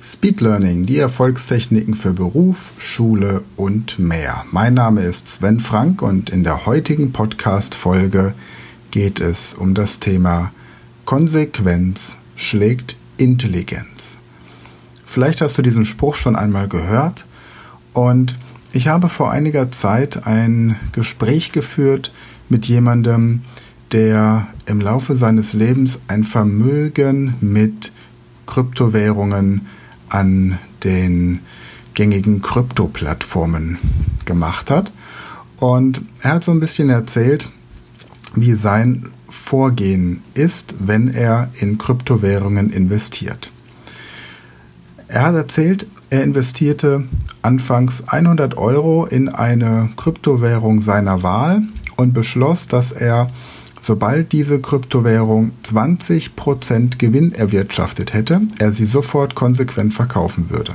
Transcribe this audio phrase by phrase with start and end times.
[0.00, 4.44] Speed Learning, die Erfolgstechniken für Beruf, Schule und mehr.
[4.52, 8.32] Mein Name ist Sven Frank und in der heutigen Podcast-Folge
[8.92, 10.52] geht es um das Thema
[11.04, 14.18] Konsequenz schlägt Intelligenz.
[15.04, 17.24] Vielleicht hast du diesen Spruch schon einmal gehört
[17.92, 18.36] und
[18.72, 22.12] ich habe vor einiger Zeit ein Gespräch geführt
[22.48, 23.42] mit jemandem,
[23.90, 27.92] der im Laufe seines Lebens ein Vermögen mit
[28.46, 29.66] Kryptowährungen
[30.10, 31.40] an den
[31.94, 33.78] gängigen Krypto-Plattformen
[34.24, 34.92] gemacht hat.
[35.58, 37.50] Und er hat so ein bisschen erzählt,
[38.34, 43.50] wie sein Vorgehen ist, wenn er in Kryptowährungen investiert.
[45.08, 47.04] Er hat erzählt, er investierte
[47.42, 51.62] anfangs 100 Euro in eine Kryptowährung seiner Wahl
[51.96, 53.30] und beschloss, dass er
[53.88, 60.74] sobald diese Kryptowährung 20% Gewinn erwirtschaftet hätte, er sie sofort konsequent verkaufen würde.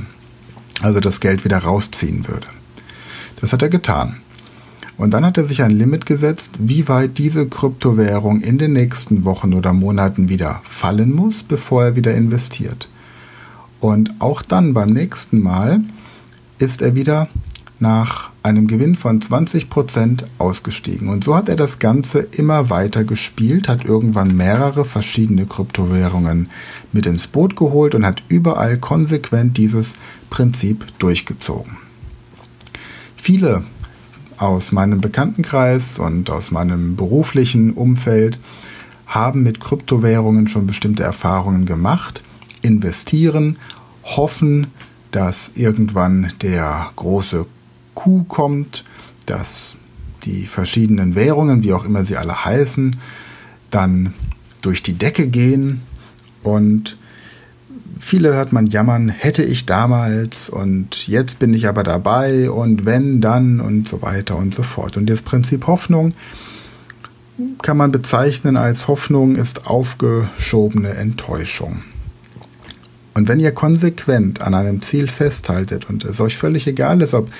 [0.81, 2.47] Also das Geld wieder rausziehen würde.
[3.39, 4.17] Das hat er getan.
[4.97, 9.25] Und dann hat er sich ein Limit gesetzt, wie weit diese Kryptowährung in den nächsten
[9.25, 12.89] Wochen oder Monaten wieder fallen muss, bevor er wieder investiert.
[13.79, 15.81] Und auch dann beim nächsten Mal
[16.57, 17.27] ist er wieder
[17.83, 21.09] nach einem Gewinn von 20% ausgestiegen.
[21.09, 26.49] Und so hat er das Ganze immer weiter gespielt, hat irgendwann mehrere verschiedene Kryptowährungen
[26.93, 29.95] mit ins Boot geholt und hat überall konsequent dieses
[30.29, 31.77] Prinzip durchgezogen.
[33.17, 33.63] Viele
[34.37, 38.39] aus meinem Bekanntenkreis und aus meinem beruflichen Umfeld
[39.05, 42.23] haben mit Kryptowährungen schon bestimmte Erfahrungen gemacht,
[42.61, 43.57] investieren,
[44.03, 44.67] hoffen,
[45.11, 47.45] dass irgendwann der große
[47.95, 48.83] Q kommt,
[49.25, 49.75] dass
[50.23, 52.95] die verschiedenen Währungen, wie auch immer sie alle heißen,
[53.71, 54.13] dann
[54.61, 55.81] durch die Decke gehen
[56.43, 56.97] und
[57.99, 63.21] viele hört man jammern, hätte ich damals und jetzt bin ich aber dabei und wenn
[63.21, 64.97] dann und so weiter und so fort.
[64.97, 66.13] Und das Prinzip Hoffnung
[67.61, 71.81] kann man bezeichnen als Hoffnung ist aufgeschobene Enttäuschung.
[73.13, 77.31] Und wenn ihr konsequent an einem Ziel festhaltet und es euch völlig egal ist, ob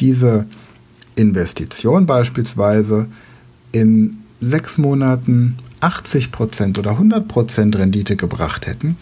[0.00, 0.46] diese
[1.16, 3.06] Investition beispielsweise
[3.72, 8.96] in sechs Monaten 80% oder 100% Rendite gebracht hätten,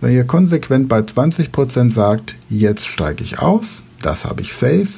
[0.00, 4.88] wenn ihr konsequent bei 20% sagt, jetzt steige ich aus, das habe ich safe,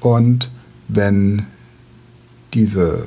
[0.00, 0.50] und
[0.88, 1.46] wenn
[2.52, 3.06] diese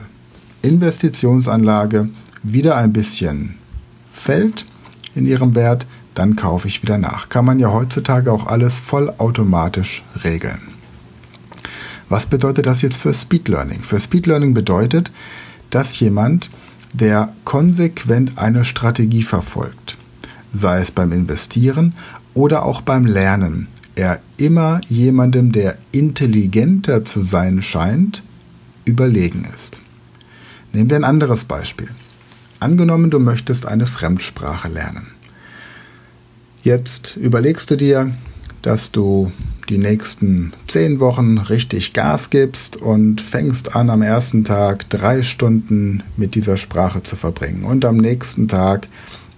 [0.62, 2.10] Investitionsanlage
[2.44, 3.56] wieder ein bisschen
[4.14, 4.66] fällt
[5.16, 5.86] in ihrem Wert,
[6.18, 7.30] dann kaufe ich wieder nach.
[7.30, 10.62] Kann man ja heutzutage auch alles vollautomatisch regeln.
[12.10, 13.84] Was bedeutet das jetzt für Speed Learning?
[13.84, 15.12] Für Speed Learning bedeutet,
[15.70, 16.50] dass jemand,
[16.94, 19.98] der konsequent eine Strategie verfolgt,
[20.54, 21.94] sei es beim Investieren
[22.34, 28.24] oder auch beim Lernen, er immer jemandem, der intelligenter zu sein scheint,
[28.86, 29.80] überlegen ist.
[30.72, 31.90] Nehmen wir ein anderes Beispiel.
[32.60, 35.17] Angenommen, du möchtest eine Fremdsprache lernen.
[36.68, 38.12] Jetzt überlegst du dir,
[38.62, 39.32] dass du
[39.70, 46.04] die nächsten zehn Wochen richtig Gas gibst und fängst an, am ersten Tag drei Stunden
[46.18, 48.90] mit dieser Sprache zu verbringen und am nächsten Tag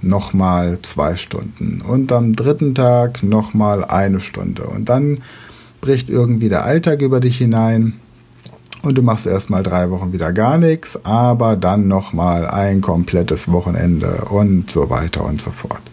[0.02, 5.20] nochmal zwei Stunden und am dritten Tag nochmal eine Stunde und dann
[5.82, 7.94] bricht irgendwie der Alltag über dich hinein
[8.82, 14.26] und du machst erstmal drei Wochen wieder gar nichts, aber dann nochmal ein komplettes Wochenende
[14.32, 15.89] und so weiter und so fort.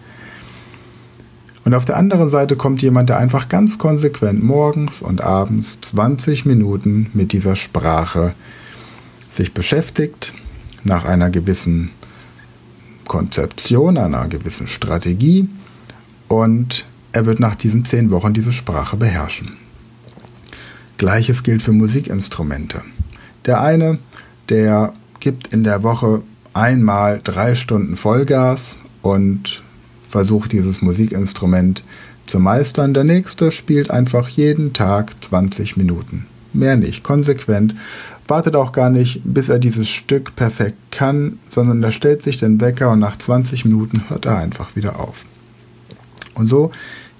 [1.66, 6.46] Und auf der anderen Seite kommt jemand, der einfach ganz konsequent morgens und abends 20
[6.46, 8.34] Minuten mit dieser Sprache
[9.28, 10.32] sich beschäftigt,
[10.84, 11.90] nach einer gewissen
[13.08, 15.48] Konzeption, einer gewissen Strategie
[16.28, 19.56] und er wird nach diesen 10 Wochen diese Sprache beherrschen.
[20.98, 22.82] Gleiches gilt für Musikinstrumente.
[23.44, 23.98] Der eine,
[24.50, 26.22] der gibt in der Woche
[26.54, 29.64] einmal drei Stunden Vollgas und
[30.16, 31.84] versucht dieses Musikinstrument
[32.26, 32.94] zu meistern.
[32.94, 36.24] Der nächste spielt einfach jeden Tag 20 Minuten.
[36.54, 37.74] Mehr nicht, konsequent.
[38.26, 42.62] Wartet auch gar nicht, bis er dieses Stück perfekt kann, sondern er stellt sich den
[42.62, 45.26] Wecker und nach 20 Minuten hört er einfach wieder auf.
[46.32, 46.70] Und so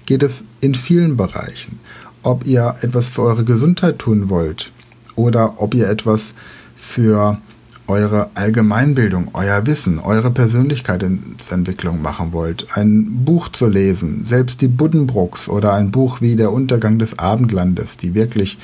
[0.07, 1.79] geht es in vielen Bereichen.
[2.23, 4.71] Ob ihr etwas für eure Gesundheit tun wollt
[5.15, 6.33] oder ob ihr etwas
[6.75, 7.37] für
[7.87, 15.47] eure Allgemeinbildung, euer Wissen, eure Persönlichkeitsentwicklung machen wollt, ein Buch zu lesen, selbst die Buddenbrooks
[15.47, 18.57] oder ein Buch wie Der Untergang des Abendlandes, die wirklich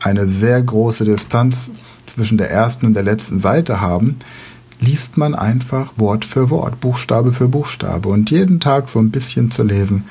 [0.00, 1.70] eine sehr große Distanz
[2.06, 4.16] zwischen der ersten und der letzten Seite haben,
[4.80, 9.50] liest man einfach Wort für Wort, Buchstabe für Buchstabe und jeden Tag so ein bisschen
[9.50, 10.04] zu lesen,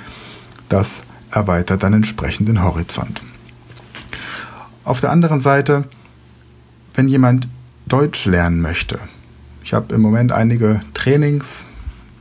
[0.69, 3.21] das erweitert dann entsprechend den Horizont.
[4.83, 5.85] Auf der anderen Seite,
[6.93, 7.47] wenn jemand
[7.89, 8.99] Deutsch lernen möchte,
[9.63, 11.65] ich habe im Moment einige Trainings,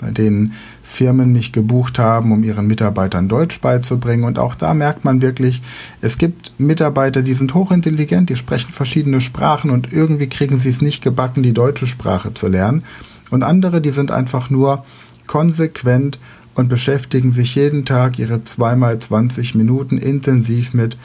[0.00, 4.24] bei denen Firmen mich gebucht haben, um ihren Mitarbeitern Deutsch beizubringen.
[4.24, 5.62] Und auch da merkt man wirklich,
[6.00, 10.82] es gibt Mitarbeiter, die sind hochintelligent, die sprechen verschiedene Sprachen und irgendwie kriegen sie es
[10.82, 12.84] nicht gebacken, die deutsche Sprache zu lernen.
[13.30, 14.84] Und andere, die sind einfach nur
[15.26, 16.18] konsequent
[16.54, 20.96] und beschäftigen sich jeden Tag ihre zweimal 20 Minuten intensiv mit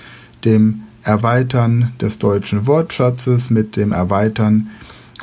[0.45, 4.69] dem Erweitern des deutschen Wortschatzes, mit dem Erweitern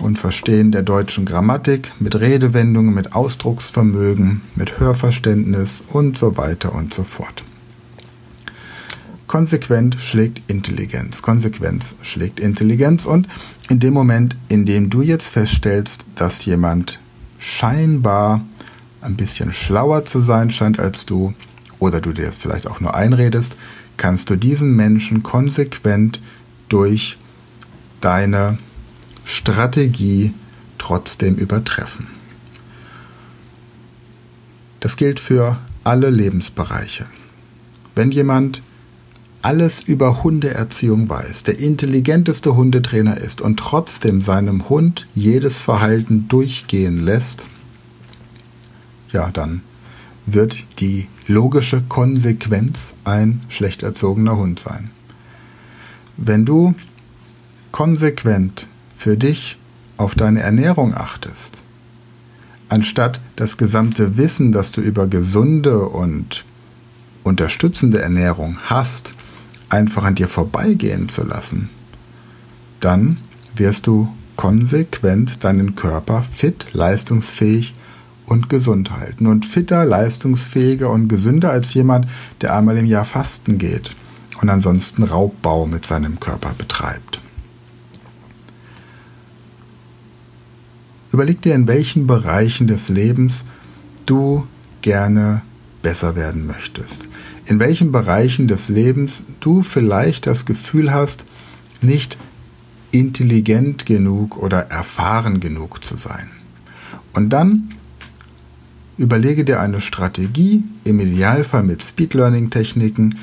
[0.00, 6.94] und Verstehen der deutschen Grammatik, mit Redewendungen, mit Ausdrucksvermögen, mit Hörverständnis und so weiter und
[6.94, 7.44] so fort.
[9.26, 11.22] Konsequent schlägt Intelligenz.
[11.22, 13.28] Konsequenz schlägt Intelligenz und
[13.68, 16.98] in dem Moment, in dem du jetzt feststellst, dass jemand
[17.38, 18.44] scheinbar
[19.00, 21.32] ein bisschen schlauer zu sein scheint als du
[21.78, 23.54] oder du dir das vielleicht auch nur einredest,
[24.00, 26.22] kannst du diesen Menschen konsequent
[26.70, 27.18] durch
[28.00, 28.56] deine
[29.26, 30.32] Strategie
[30.78, 32.06] trotzdem übertreffen.
[34.80, 37.04] Das gilt für alle Lebensbereiche.
[37.94, 38.62] Wenn jemand
[39.42, 47.04] alles über Hundeerziehung weiß, der intelligenteste Hundetrainer ist und trotzdem seinem Hund jedes Verhalten durchgehen
[47.04, 47.42] lässt,
[49.12, 49.60] ja, dann
[50.32, 54.90] wird die logische Konsequenz ein schlecht erzogener Hund sein.
[56.16, 56.74] Wenn du
[57.72, 58.66] konsequent
[58.96, 59.56] für dich
[59.96, 61.62] auf deine Ernährung achtest,
[62.68, 66.44] anstatt das gesamte Wissen, das du über gesunde und
[67.22, 69.14] unterstützende Ernährung hast,
[69.68, 71.70] einfach an dir vorbeigehen zu lassen,
[72.80, 73.18] dann
[73.54, 77.74] wirst du konsequent deinen Körper fit, leistungsfähig
[78.30, 79.26] und gesund halten.
[79.26, 82.06] Und fitter, leistungsfähiger und gesünder als jemand,
[82.40, 83.96] der einmal im Jahr fasten geht
[84.40, 87.20] und ansonsten Raubbau mit seinem Körper betreibt.
[91.12, 93.44] Überleg dir, in welchen Bereichen des Lebens
[94.06, 94.46] du
[94.80, 95.42] gerne
[95.82, 97.08] besser werden möchtest.
[97.46, 101.24] In welchen Bereichen des Lebens du vielleicht das Gefühl hast,
[101.82, 102.16] nicht
[102.92, 106.30] intelligent genug oder erfahren genug zu sein.
[107.12, 107.74] Und dann
[109.00, 113.18] überlege dir eine Strategie, im Idealfall mit Speed Learning Techniken,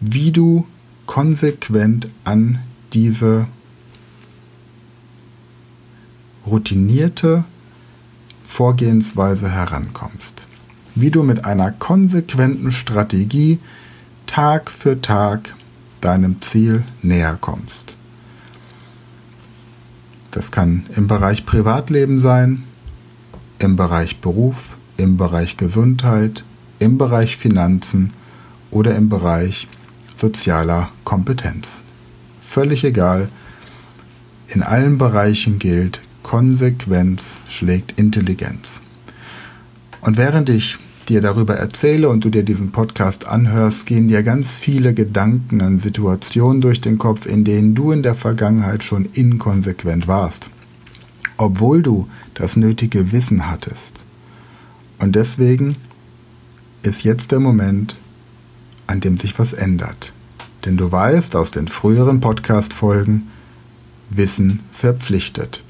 [0.00, 0.66] wie du
[1.04, 2.60] konsequent an
[2.94, 3.46] diese
[6.46, 7.44] routinierte
[8.42, 10.46] Vorgehensweise herankommst.
[10.94, 13.58] Wie du mit einer konsequenten Strategie
[14.26, 15.54] Tag für Tag
[16.00, 17.94] deinem Ziel näher kommst.
[20.30, 22.62] Das kann im Bereich Privatleben sein,
[23.58, 26.44] im Bereich Beruf, im Bereich Gesundheit,
[26.78, 28.12] im Bereich Finanzen
[28.70, 29.68] oder im Bereich
[30.16, 31.82] sozialer Kompetenz.
[32.42, 33.28] Völlig egal,
[34.48, 38.80] in allen Bereichen gilt, Konsequenz schlägt Intelligenz.
[40.00, 40.78] Und während ich
[41.08, 45.78] dir darüber erzähle und du dir diesen Podcast anhörst, gehen dir ganz viele Gedanken an
[45.78, 50.48] Situationen durch den Kopf, in denen du in der Vergangenheit schon inkonsequent warst,
[51.36, 54.05] obwohl du das nötige Wissen hattest.
[54.98, 55.76] Und deswegen
[56.82, 57.96] ist jetzt der Moment,
[58.86, 60.12] an dem sich was ändert.
[60.64, 63.28] Denn du weißt aus den früheren Podcast-Folgen,
[64.10, 65.62] Wissen verpflichtet.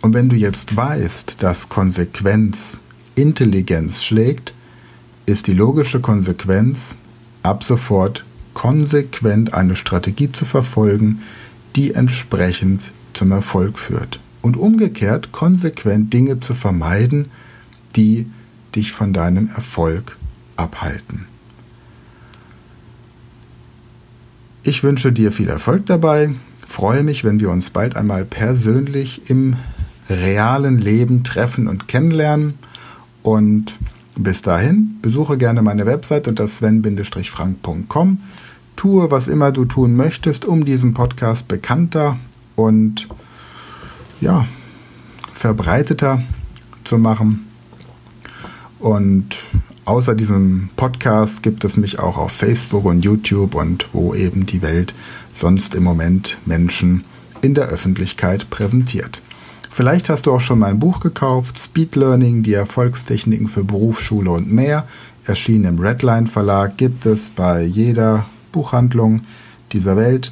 [0.00, 2.78] Und wenn du jetzt weißt, dass Konsequenz
[3.14, 4.52] Intelligenz schlägt,
[5.26, 6.96] ist die logische Konsequenz,
[7.42, 11.22] ab sofort konsequent eine Strategie zu verfolgen,
[11.76, 14.20] die entsprechend zum Erfolg führt.
[14.42, 17.26] Und umgekehrt konsequent Dinge zu vermeiden,
[17.96, 18.26] die
[18.74, 20.16] dich von deinem Erfolg
[20.56, 21.26] abhalten.
[24.62, 26.30] Ich wünsche dir viel Erfolg dabei,
[26.66, 29.56] freue mich, wenn wir uns bald einmal persönlich im
[30.08, 32.54] realen Leben treffen und kennenlernen.
[33.22, 33.78] Und
[34.16, 38.18] bis dahin, besuche gerne meine Website unter sven-frank.com.
[38.76, 42.18] Tue, was immer du tun möchtest, um diesen Podcast bekannter
[42.56, 43.08] und
[44.20, 44.46] ja,
[45.32, 46.22] verbreiteter
[46.84, 47.46] zu machen.
[48.84, 49.38] Und
[49.86, 54.60] außer diesem Podcast gibt es mich auch auf Facebook und YouTube und wo eben die
[54.60, 54.92] Welt
[55.34, 57.02] sonst im Moment Menschen
[57.40, 59.22] in der Öffentlichkeit präsentiert.
[59.70, 64.32] Vielleicht hast du auch schon mein Buch gekauft, Speed Learning, die Erfolgstechniken für Beruf, Schule
[64.32, 64.86] und mehr.
[65.24, 69.22] Erschienen im Redline Verlag, gibt es bei jeder Buchhandlung
[69.72, 70.30] dieser Welt,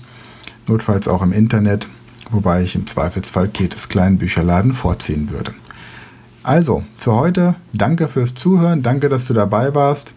[0.68, 1.88] notfalls auch im Internet,
[2.30, 5.54] wobei ich im Zweifelsfall Ketes kleinen Bücherladen vorziehen würde.
[6.42, 10.14] Also, für heute danke fürs Zuhören, danke, dass du dabei warst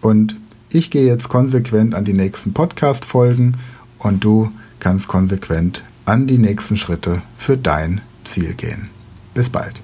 [0.00, 0.36] und
[0.70, 3.56] Ich gehe jetzt konsequent an die nächsten Podcast-Folgen
[3.98, 8.90] und du kannst konsequent an die nächsten Schritte für dein Ziel gehen.
[9.32, 9.80] Bis bald.